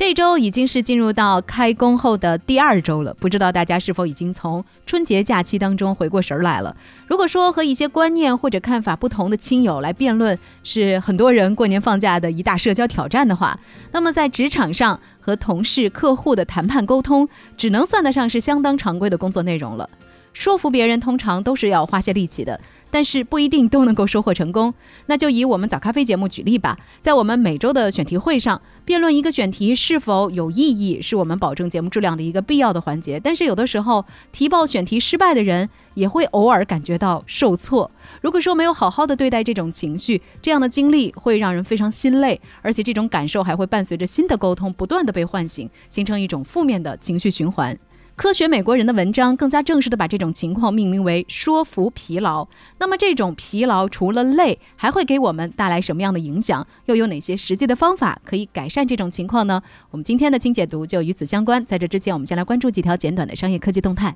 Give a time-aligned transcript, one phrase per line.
[0.00, 6.74] 这周已经是进入到开工后的第二周了，不知道大家是否已经从春节假期当中回过神来了？
[7.06, 13.60] 如果说和一些观念或者看法不同的亲友来辩论，是很多人过年放假的一大社交挑战的话，
[13.92, 19.86] 那么在职场上和同事、客户的谈判沟通，只能算得上是相当常规的工作内容了。
[20.32, 22.60] 说服别人通常都是要花些力气的。
[22.92, 24.74] 但是不一定都能够收获成功。
[25.06, 33.20] 那就以我们早咖啡节目举例吧，在我们每周的选题会上，辩论一个选题是否有意义，是我们保证节目质量的一个必要的环节。
[33.20, 37.88] 但是有的时候，提报选题失败的人也会偶尔感觉到受挫。
[38.22, 47.78] 如果说没有好好的对待这种情绪，这样的经历会让人非常心累，而且这种感受还会伴随着新的沟通不断的被唤醒，形成一种负面的情绪循环。
[48.20, 52.46] 科学美国人的文章更加正式的把这种情况命名为说服疲劳。
[52.78, 56.66] 那么这种疲劳除了累，还会给我们带来什么样的影响？
[56.84, 59.62] 又有哪些实际的方法可以改善这种情况呢？
[59.90, 61.64] 我们今天的清解读就与此相关。
[61.64, 64.14] 在这之前，我们先来关注几条简短的商业科技动态。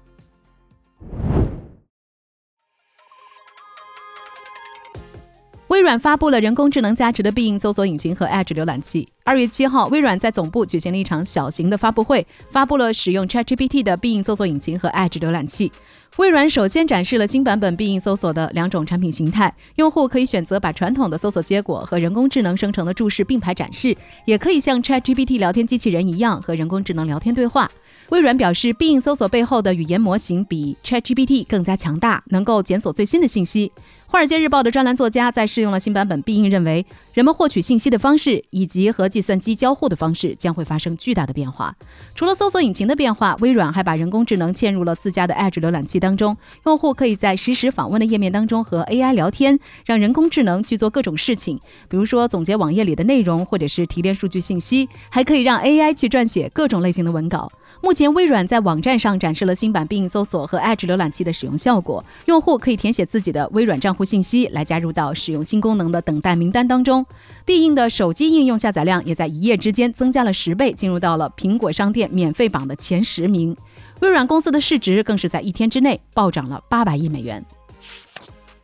[5.74, 9.08] 微软发布了人工智能加持的必应搜索引擎和 Edge 浏览器。
[9.24, 15.72] 二月七号，微软在总部举行了一场小型的发布会，发布了使用 ChatGPT 的必应搜索引擎和 Edge 浏览器。
[16.18, 27.68] 微软首先展示了新版本必应搜索的两种产品形态，用户可以选择把传统的搜索结果和人工智能生成的注释并排展示，也可以像 ChatGPT 聊天机器人一样和人工智能聊天对话。
[28.10, 33.72] 微软表示，必应搜索背后的语言模型比 ChatGPT 更加强大，能够检索最新的信息。
[34.14, 41.74] 华尔街日报的专栏作家在试用了新版本必应，认为人们获取信息的方式以及和计算机交互的方式将会发生巨大的变化。
[42.14, 46.36] 除了搜索引擎的变化，微软还把人工智能嵌入了自家的 Edge 浏览器当中。
[46.64, 51.58] 用户可以在实时访问的页面当中和 AI 聊天，让人工智能去做各种事情，
[51.88, 57.50] 比如说总结网页里的内容，或者是提炼数据信息，还可以让 AI 去撰写各种类型的文稿。
[57.84, 62.02] 目前，微软在网站上展示了新版必应搜索和 Edge 浏览器的使用效果。
[62.24, 67.04] 用户可以填写自己的微软账户信息，来加入到使用新功能的等待名单当中。
[67.44, 73.54] 必应的手机应用下载量也在一夜之间增加了十倍，进入到了苹果商店免费榜的前十名。
[74.00, 77.44] 微软公司的市值更是在一天之内暴涨了八百亿美元。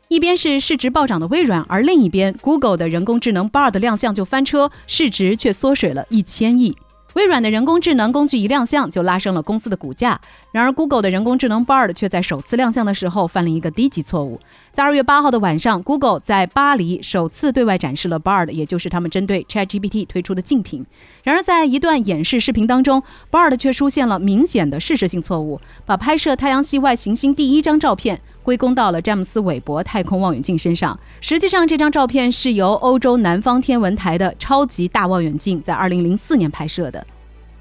[0.09, 6.75] 一边是市值暴涨的微软，而另一边，Google 的人工智能 Bard 亮相就翻车，市值却缩水了一千亿。
[7.15, 10.21] 微软的人工智能工具一亮相就拉升了公司的股价，
[10.53, 14.41] 然而 Google 的人工智能 Bard 却在首次亮相的时候犯了一个低级错误。
[14.72, 20.84] 在二月八号的晚上，Google 在巴黎首次对外展示了 Bard，也就是他们针对 ChatGPT 推出的竞品。
[21.22, 23.00] 然而在一段演示视频当中
[23.31, 30.99] ，Bard 却出现了明显的事实性错误，把拍摄太阳系外行星第一张照片归功到了詹姆斯韦伯太空望远镜身上。
[31.21, 37.06] 实际上，这张照片是由欧洲南方天文台的超级大望远镜在二零零四年拍摄的。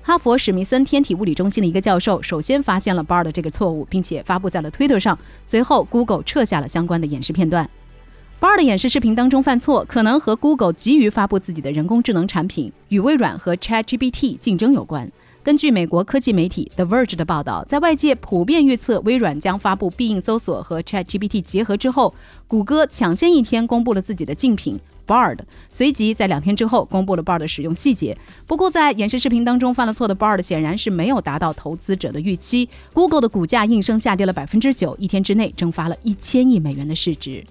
[0.10, 5.16] 哈佛史密森天体物理中心的一个教授首先发现了 Bard 这个错误，并且发布在了推特上。
[5.44, 7.70] 随后，Google 撤下了相关的演示片段。
[8.42, 15.12] Bard 演示视频当中犯错，可能和 Google 急于发布自己的人工智能产品与微软和 ChatGPT 竞争有关。
[15.50, 22.14] 根据美国科技媒体 The Verge 的报道，在外界普遍预测微软将发布必应搜索和 ChatGPT 结合之后，
[22.48, 24.80] 谷歌抢先一天公布了自己的竞品。
[25.08, 25.40] Bard
[25.72, 28.16] 随即在两天之后公布了 Bard 的使用细节。
[28.46, 32.70] 不过，在演示视频当中犯了错的 Bard 显然是没有达到投资者的预期。
[32.94, 37.44] Google 的股价应声下跌了百分之九，一天之内蒸发了一千亿美元的市值。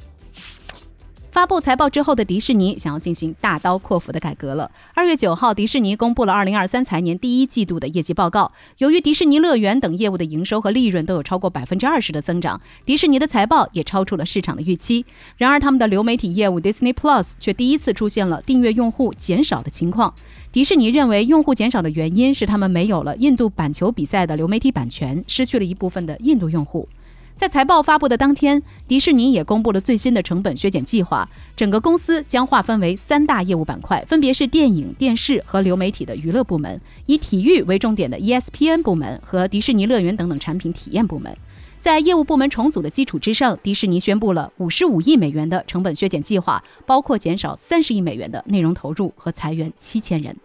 [1.31, 4.71] 发布财报之后的迪士尼想要进行大刀阔斧的改革了。
[4.95, 8.51] 二月九号，迪士尼公布了二零二三财年第一季度的业绩报告。
[8.79, 15.05] 由于迪士尼乐园等业务的营收和利润都有超过百分之二十的增长，迪士尼的财报也超出了市场的预期。
[15.37, 20.15] 然而，他们的流媒体业务 Disney Plus 却第一次出现了订阅用户减少的情况。
[20.51, 26.89] 迪士尼认为，用户减少的原因是他们没有了印度板球比赛的流媒体版权，失去了一部分的印度用户。
[27.39, 31.27] 在财报发布的当天，迪士尼也公布了最新的成本削减计划。
[31.55, 41.33] 整个公司将划分为三大业务板块，分别是电影、电视和流媒体的娱乐部门，以体育为重点的 ESPN 部门和迪士尼乐园等等产品体验部门。
[41.79, 50.37] 在业务部门重组的基础之上，迪士尼宣布了五十五亿美元的成本削减计划，包括减少三十亿美元的内容投入和裁员七千人。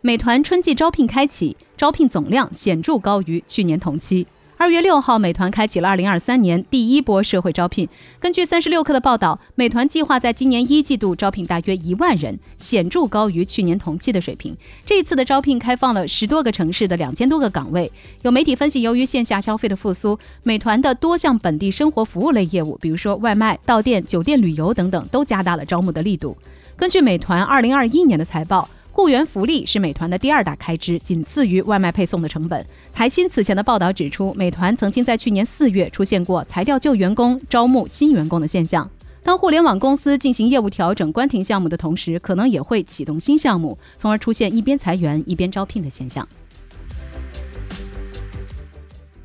[0.00, 4.26] 美团春季招聘开启，招聘总量显著高于去年同期。
[4.62, 7.88] 二月六号，美团开启了二零二三年第一波社会招聘。
[8.20, 14.56] 根据三十六氪的报道，美团计划在今年一季度招聘大约一万人，显著高于去年同期的水平。
[14.86, 17.90] 这一次的招聘开放了十多个城市的两千多个岗位。
[18.22, 26.36] 有媒体分析，由于线下消费的复苏，美团的多项本地生活服务类业务，比如说外卖、到店、酒店、旅游等等，都加大了招募的力度。
[26.76, 28.68] 根据美团二零二一年的财报。
[28.94, 32.64] 雇员福利是美团的第二大开支，仅次于外卖配送的成本。
[32.90, 38.88] 财新此前的报道指出，美团曾经在去年四月出现过裁掉旧员工、招募新员工的现象。
[39.22, 46.28] 当互联网公司进行业务调整、关停项目的同时，可能也会启动新项目，从而出现一边裁员一边招聘的现象。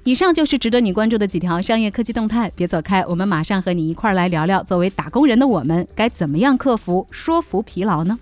[0.06, 8.18] 以上就是值得你关注的几条商业科技动态，别走开，我们马上和你一块儿来聊聊，作为打工人的我们该怎么样克服说服疲劳呢？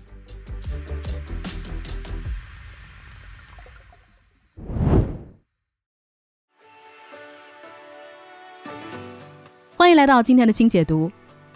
[9.86, 11.08] 欢迎来到今天的新解读。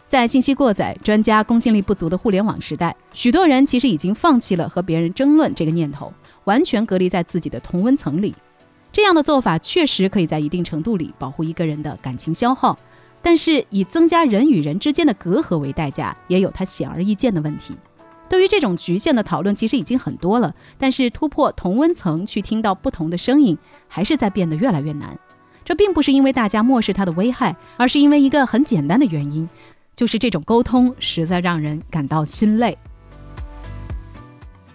[0.06, 6.12] 在信息过载、专家公信力不足的互联网时代，许多人其实已经放弃了和别人争论这个念头，
[6.44, 8.32] 完全隔离在自己的同温层里。
[8.92, 12.78] 这样的做法确实可以在一定程度里保护一个人的感情消耗，
[13.20, 17.76] 但是以增加人与人之间的隔阂为代价，也有它显而易见的问题。
[18.28, 25.18] 对于这种局限的讨论，其实已经很多了，但是突破同温层去听到不同的声音，还是在变得越来越难。
[25.70, 29.48] 这并不是因为大家漠视它的危害，而是因为一个很简单的原因，
[29.94, 32.76] 就是这种沟通实在让人感到心累。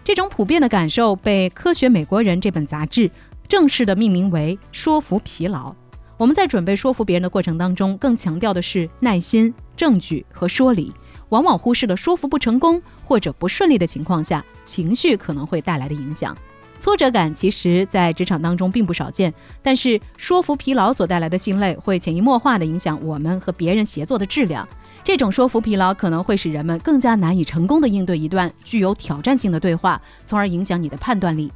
[0.06, 3.12] 这种普遍的感受被《科学美国人》这本杂志
[3.45, 5.75] 正式的命名为“说服疲劳”。
[6.15, 10.94] 我们在准备说服别人的过程当中，更强调的是耐心、证据和说理，
[11.27, 16.33] 往往忽视了说服不成功或者不顺利的情况下，情绪可能会带来的影响。
[16.77, 19.33] 挫折感其实，在职场当中并不少见，
[19.63, 24.68] 但是说服疲劳所带来的心累，会潜移默化地影响我们和别人协作的质量。
[25.04, 31.51] 这种说服疲劳可能会使人们更加难以成功地应对一段具有挑战性的对话，从而影响你的判断力。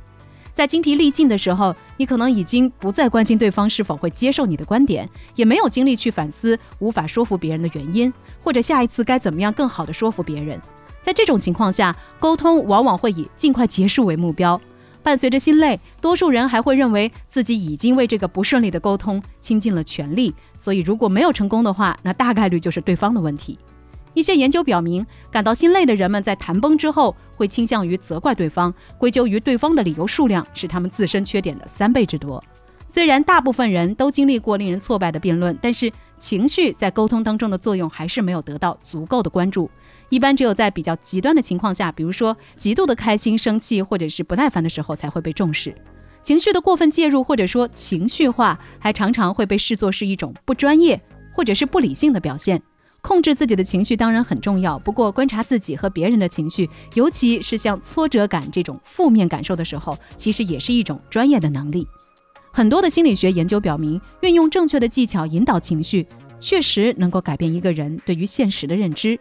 [0.53, 8.11] 在精疲力尽的时候，你可能已经不再关心对方是否会接受你的观点，也没有精力去反思无法说服别人的原因，
[8.41, 10.59] 或者下一次该怎么样更好地说服别人。
[11.01, 14.59] 在这种情况下，沟通往往会以尽快结束为目标。
[15.01, 23.57] 伴随着心累，多数人还会认为自己已经为这个不顺利的沟通倾尽了全力，所以如果没有成功的话，那大概率就是对方的问题。
[24.13, 32.43] 一些研究表明，感到心累的人们在谈崩之后，会倾向于责怪对方，归咎于对方的理由数量是他们自身缺点的三倍之多。
[32.87, 39.69] 虽然大部分人都经历过令人挫败的辩论，但是情绪在沟通当中的作用还是没有得到足够的关注。
[40.09, 45.73] 一般只有在比较极端的情况下，比如说极度的开心、生气或者是不耐烦的时候，才会被重视。
[46.21, 50.99] 情绪的过分介入或者说情绪化，还常常会被视作是一种不专业
[51.33, 52.61] 或者是不理性的表现。
[53.01, 61.87] 控制自己的情绪当然很重要，不过观察自己和别人的情绪，尤其是像挫折感这种负面感受的时候，其实也是一种专业的能力。
[62.51, 66.05] 很多的心理学研究表明，运用正确的技巧引导情绪，
[66.41, 69.17] 确实能够改变一个人对于现实的认知。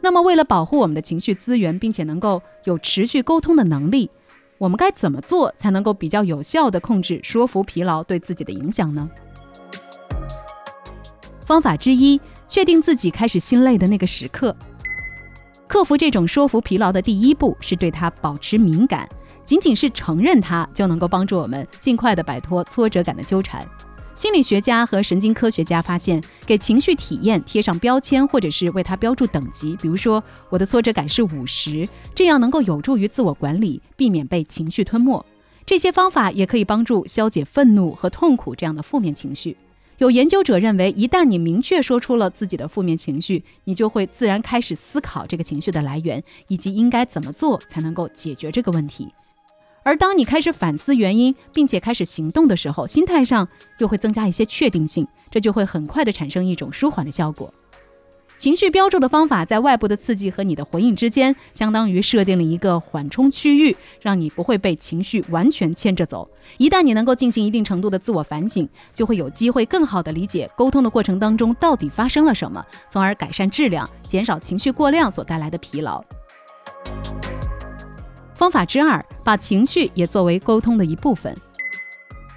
[0.00, 4.10] 那么，为了保护我们的情绪资源，并且能够有持续沟通的能力，
[4.58, 9.08] 我们该怎么做才能够比较有效地控制说服疲劳对自己的影响呢？
[11.44, 14.54] 方法之一，确定自己开始心累的那个时刻。
[15.66, 19.08] 克服这种说服疲劳的第一步是对它保持敏感。
[19.44, 23.66] 仅仅是承认它，就能够帮助我们尽快的摆脱挫折感的纠缠。
[24.20, 35.24] 心理学家和神经科学家发现，给情绪体验贴上标签，或者是为它标注等级，比如说我的挫折感是五十，这样能够有助于自我管理，避免被情绪吞没。
[35.64, 39.56] 这些方法也可以帮助消解愤怒和痛苦这样的负面情绪。
[39.96, 49.08] 有研究者认为，一旦你明确说出了自己的负面情绪，你就会自然开始思考这个情绪的来源，以及应该怎么做才能够解决这个问题。
[49.82, 57.52] 而当你开始反思原因，并且开始行动的时候，心态上又会增加一些确定性，这就会很快的产生一种舒缓的效果。
[58.36, 66.26] 情绪标注的方法，在外部的刺激和你的回应之间，相当于设定了一个缓冲区域，让你不会被情绪完全牵着走。
[66.56, 76.02] 一旦你能够进行一定程度的自我反省，就会有机会更好的理解沟通的过程当中到底发生了什么，从而改善质量，减少情绪过量所带来的疲劳。
[78.40, 81.36] 方法之二，把情绪也作为沟通的一部分。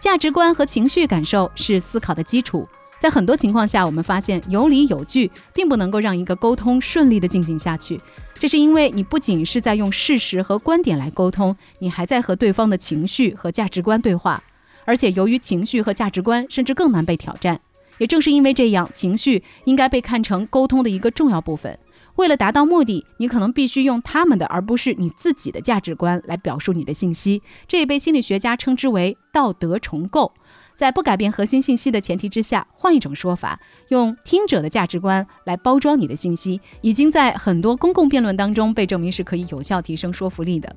[0.01, 2.67] 价值观和情绪感受是思考的基础。
[2.99, 7.97] 在很多情况下，我们发现有理有据并不能够让一个沟通顺利的进行下去。
[8.33, 14.43] 这是因为你不仅是在用事实和观点来沟通，你还在和对方的情绪和价值观对话。
[14.83, 17.57] 而且由于情绪和价值观，甚至更难被挑战。
[17.97, 21.79] 也正是因为这样，情绪应该被看成沟通的一个重要部分。
[22.15, 27.41] 为了达到目的，你可能必须用他们的而不是你自己的价值观来表述你的信息。
[27.67, 30.31] 这也被心理学家称之为道德重构。
[30.75, 40.75] 在不改变核心信息的前提之下，换一种说法，用听者的价值观来包装你的信息，已经在很多公共辩论当中被证明是可以有效提升说服力的。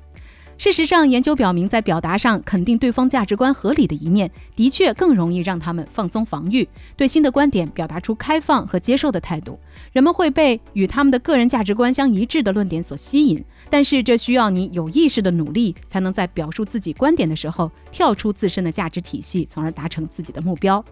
[0.57, 9.59] 事实上，研究表明，在表达上肯定对方价值观合理的一面，的确更容易让他们放松防御，对新的观点表达出开放和接受的态度。
[9.91, 20.83] 人们会被与他们的个人价值观相一致的论点所吸引，但是这需要你有意识的努力，才能在表述自己观点的时候跳出自身的价值体系，从而达成自己的目标。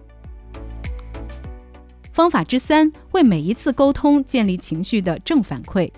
[2.13, 5.91] 方法之三，为每一次沟通建立情绪的正反馈。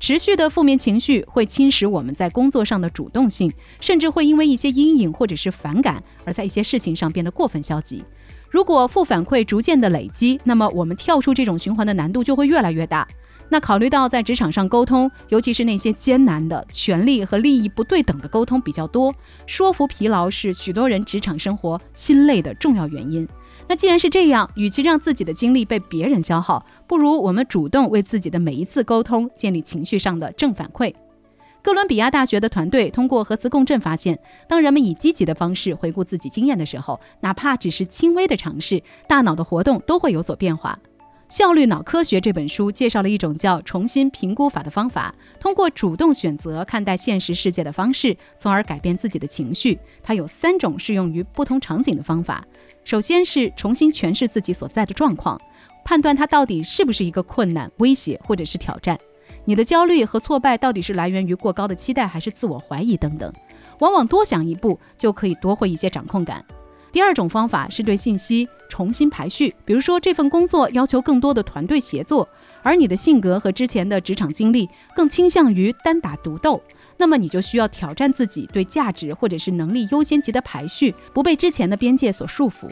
[0.00, 8.02] 持续的负面情绪会侵蚀我们在工作上的主动性，甚至会因为一些阴影或者是反感，而在一些事情上变得过分消极。
[8.48, 13.06] 如果负反馈逐渐的累积，那么我们跳出这种循环的难度就会越来越大。
[13.50, 19.14] 那考虑到在职场上沟通，尤其是那些艰难的、权利和利益不对等的沟通比较多，
[19.46, 23.28] 说服疲劳是许多人职场生活心累的重要原因。
[23.68, 30.92] 那既然是这样，与其让自己的精力被别人消耗，不如我们主动为自己的每一次沟通建立情绪上的正反馈。
[31.62, 34.18] 哥伦比亚大学的团队通过核磁共振发现，
[34.48, 40.76] 当人们以积极的方式回顾自己经验的时候，哪怕只是轻微的尝试，大脑的活动都会有所变化。
[41.32, 49.78] 《效率脑科学》这本书介绍了一种叫重新评估法的方法，通过主动选择看待现实世界的方式，从而改变自己的情绪。
[50.02, 52.44] 它有三种适用于不同场景的方法。
[52.82, 55.40] 首先是重新诠释自己所在的状况，
[55.84, 58.98] 判断它到底是不是一个困难、威胁或者是挑战。
[59.44, 63.32] 你的焦虑和挫败到底是来源于过高的期待，还是自我怀疑等等？
[63.78, 66.44] 往往多想一步就可以夺回一些掌控感。
[66.92, 72.28] 第二种方法是对信息重新排序，比如说这份工作要求更多的团队协作，
[72.62, 76.60] 而你的性格和之前的职场经历更倾向于单打独斗，
[76.96, 82.68] 那么你就需要挑战自己对价值或者是能力优先级的排序，不被之前的边界所束缚。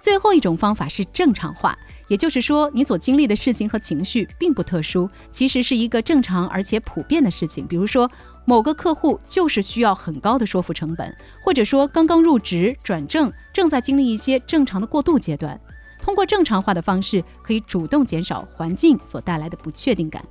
[0.00, 1.76] 最后一种方法是正常化，
[2.08, 8.10] 也就是说你所经历的事情和情绪并不特殊，其实是一个正常而且普遍的事情，比如说。
[8.46, 15.60] 某个客户就是需要很高的说服成本，或者说刚刚入职转正，正在经历一些正常的过渡阶段。
[16.00, 20.24] 通过正常化的方式，可以主动减少环境所带来的不确定感。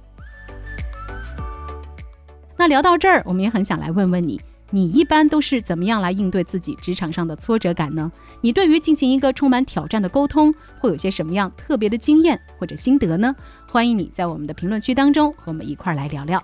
[2.57, 8.11] 那聊到这儿，我们也很想来问问你，你一般都是怎么样来应对自己职场上的挫折感呢？
[8.41, 13.35] 你对于进行一个充满挑战的沟通，会有些什么样特别的经验或者心得呢？
[13.67, 16.43] 欢迎你在我们的评论区当中和我们一块儿来聊聊。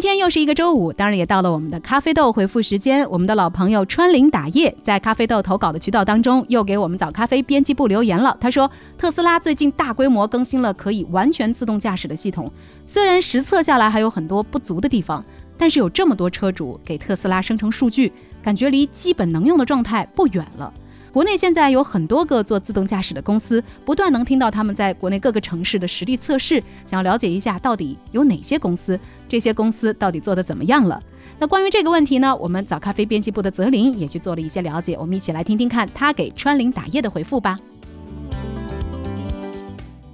[0.00, 3.06] 今天又是一个周五，当然也到了我们的咖啡豆回复时间。
[3.10, 8.34] 我们的老朋友川林打叶在咖啡豆投稿的渠道当中，又给我们早咖啡编辑部留言了。
[8.40, 12.50] 他说，特斯拉最近大规模更新了可以完全自动驾驶的系统，
[12.86, 15.22] 虽然实测下来还有很多不足的地方，
[15.58, 18.10] 但是有这么多车主给特斯拉生成数据，
[18.42, 20.72] 感觉离基本能用的状态不远了。
[21.12, 28.98] 国内现在有很多个做自动驾驶的公司，不断能听到他们在国内各个城市的实地测试，想要了解一下到底有哪些公司，
[29.28, 31.02] 这些公司到底做的怎么样了。
[31.40, 37.58] 那关于这个问题呢，我们早咖啡编辑部的泽林也去做了一些了解，我们一起来听听看他给川林打叶的回复吧。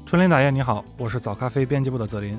[0.06, 2.38] 川林打叶，你好，我是早咖啡编辑部的泽林。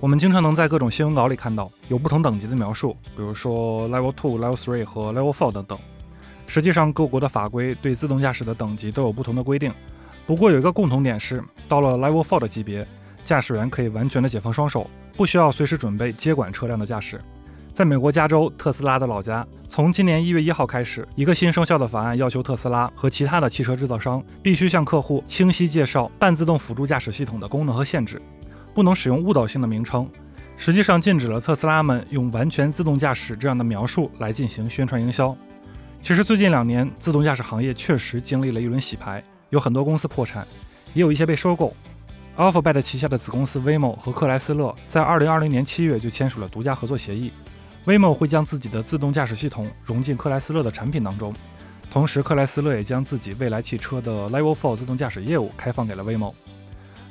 [0.00, 5.78] 我们经常能在各种新闻稿里看到有不同等级的描述，比如说 Level Two、Level Three 和 Level Four 等等。
[6.46, 9.72] 实际上，各国的法规对自动驾驶的等级都有不同的规定。
[10.26, 12.86] 不过有一个共同点是，到了 Level Four 的级别，
[13.24, 17.20] 驾驶员可以完全的解放双手，不需要随时准备接管车辆的驾驶。
[17.72, 28.22] 在美国加州特斯拉的老家，从今年一月一号开始，一个新生效的法案要求特斯拉和其他的汽车制造商必须向客户清晰介绍半自动辅助驾驶系统的功能和限制，
[28.72, 30.08] 不能使用误导性的名称。
[30.56, 35.36] 实际上，禁止了特斯拉们用完全自动驾驶这样的描述来进行宣传营销。
[36.04, 40.46] 其实最近两年，自动驾驶行业确实经历了一轮洗牌，有很多公司破产，
[40.92, 41.74] 也有一些被收购。
[42.36, 47.32] Alphabet 旗下的子公司 Waymo 和克莱斯勒在2020年7月就签署了独家合作协议
[47.86, 51.32] ，Waymo 会将自己的自动驾驶系统融进克莱斯勒的产品当中，
[51.90, 56.34] 同时克莱斯勒也将自己未来汽车的 Level 4自动驾驶业务开放给了 Waymo。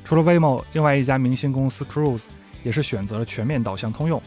[0.05, 2.25] 除了 Waymo，另外一家明星公司 Cruise
[2.61, 4.21] 也是选择了全面导向通用。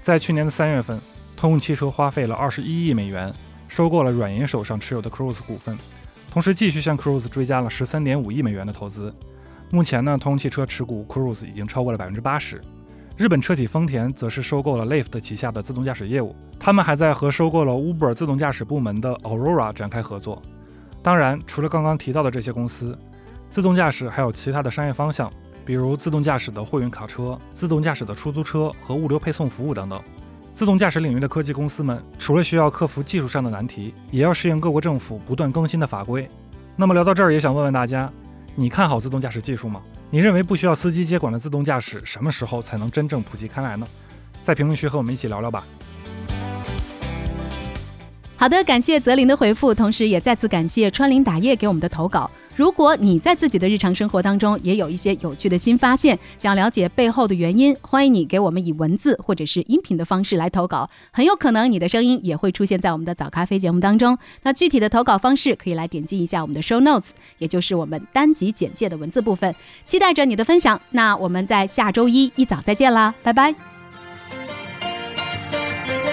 [0.00, 1.00] 在去年的三月份，
[1.36, 3.34] 通用汽车花费了21亿美元。
[3.70, 5.78] 收购了软银手上持有的 Cruise 股份，
[6.28, 9.14] 同时继续向 Cruise 追加了十三点五亿美元的投资。
[9.70, 12.60] 目前呢，通用汽车持股 Cruise 已经超过了百分之八十。
[13.16, 20.42] 日本车企丰田则是收购了 Lyft 旗下的自动驾驶业务，他们还在和收购了 Uber 自动驾驶部门的 Aurora 展开合作。
[21.00, 22.98] 当然，除了刚刚提到的这些公司，
[23.52, 25.32] 自动驾驶还有其他的商业方向，
[25.64, 30.02] 比如自动驾驶的货运卡车、自动驾驶的出租车和物流配送服务等等。
[30.60, 36.28] 自动驾驶领域的科技公司们，除了需要克服技术上的难题，也要适应各国政府不断更新的法规。
[36.76, 38.12] 那么聊到这儿，也想问问大家，
[38.54, 39.80] 你看好自动驾驶技术吗？
[40.10, 43.88] 你认为不需要司机接管的自动驾驶什么时候才能真正普及开来呢？
[44.42, 45.64] 在评论区和我们一起聊聊吧。
[48.36, 52.30] 好的，感谢泽林的回复，同时也再次感谢川林打叶给我们的投稿。
[52.56, 64.18] 如果你在自己的日常生活当中也有一些有趣的新发现，想了解背后的原因，欢迎你给我们以文字或者是音频的方式来投稿，很有可能你的声音也会出现在我们的早咖啡节目当中。
[64.42, 69.54] 那具体的投稿方式可以来点击一下我们的 show notes，也就是我们单集简介的文字部分，
[69.86, 70.78] 期待着你的分享。
[70.90, 73.54] 那我们在下周一一早再见啦，拜拜。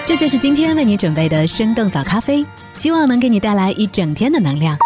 [0.06, 2.42] 这就是今天为你准备的生动早咖啡，
[2.72, 4.78] 希望能给你带来一整天的能量。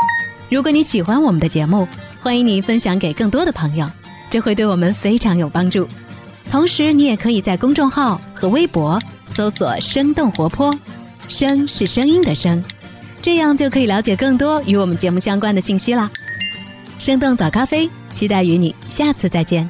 [0.52, 1.88] 如果你喜欢我们的节目，
[2.20, 3.90] 欢迎你分享给更多的朋友，
[4.28, 5.88] 这会对我们非常有帮助。
[6.50, 9.00] 同时，你也可以在公众号和微博
[9.34, 10.78] 搜索“生动活泼”，
[11.26, 12.62] 声是声音的声，
[13.22, 16.10] 这样就可以了解更多与我们节目相关的信息啦。
[16.98, 19.66] 生动早咖啡，期待与你下次再见。